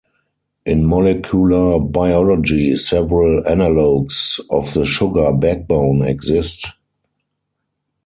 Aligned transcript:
In 0.65 0.87
molecular 0.89 1.77
biology, 1.77 2.75
several 2.75 3.43
analogues 3.47 4.39
of 4.49 4.73
the 4.73 4.83
sugar 4.83 5.31
backbone 5.31 6.01
exist. 6.01 6.65